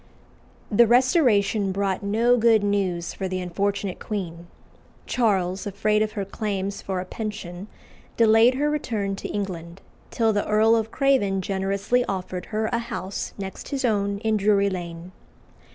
The 0.71 0.87
Restoration 0.87 1.71
brought 1.71 2.01
no 2.01 2.35
good 2.35 2.63
news 2.63 3.13
for 3.13 3.27
the 3.27 3.39
unfortunate 3.39 3.99
queen. 3.99 4.47
Charles, 5.05 5.67
afraid 5.67 6.01
of 6.01 6.13
her 6.13 6.25
claims 6.25 6.81
for 6.81 6.99
a 6.99 7.05
pension, 7.05 7.67
delayed 8.17 8.55
her 8.55 8.67
return 8.71 9.15
to 9.17 9.27
England, 9.29 9.79
till 10.09 10.33
the 10.33 10.47
Earl 10.47 10.75
of 10.75 10.89
Craven 10.89 11.43
generously 11.43 12.03
offered 12.05 12.47
her 12.47 12.65
a 12.73 12.79
house 12.79 13.33
next 13.37 13.67
his 13.69 13.85
own 13.85 14.17
in 14.21 14.37
Drury 14.37 14.71
Lane. 14.71 15.11